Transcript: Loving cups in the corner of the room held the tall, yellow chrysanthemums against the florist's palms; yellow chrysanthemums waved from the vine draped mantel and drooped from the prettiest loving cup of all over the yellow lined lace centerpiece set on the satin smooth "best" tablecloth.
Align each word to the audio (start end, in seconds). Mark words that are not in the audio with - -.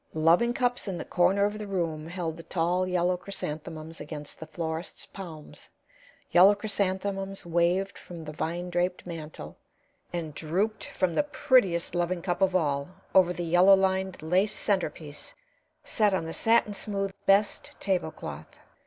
Loving 0.15 0.51
cups 0.51 0.87
in 0.87 0.97
the 0.97 1.05
corner 1.05 1.45
of 1.45 1.59
the 1.59 1.67
room 1.67 2.07
held 2.07 2.35
the 2.35 2.41
tall, 2.41 2.87
yellow 2.87 3.15
chrysanthemums 3.15 4.01
against 4.01 4.39
the 4.39 4.47
florist's 4.47 5.05
palms; 5.05 5.69
yellow 6.31 6.55
chrysanthemums 6.55 7.45
waved 7.45 7.99
from 7.99 8.25
the 8.25 8.31
vine 8.31 8.71
draped 8.71 9.05
mantel 9.05 9.57
and 10.11 10.33
drooped 10.33 10.85
from 10.85 11.13
the 11.13 11.21
prettiest 11.21 11.93
loving 11.93 12.23
cup 12.23 12.41
of 12.41 12.55
all 12.55 12.89
over 13.13 13.31
the 13.31 13.43
yellow 13.45 13.75
lined 13.75 14.23
lace 14.23 14.55
centerpiece 14.55 15.35
set 15.83 16.15
on 16.15 16.25
the 16.25 16.33
satin 16.33 16.73
smooth 16.73 17.13
"best" 17.27 17.79
tablecloth. 17.79 18.57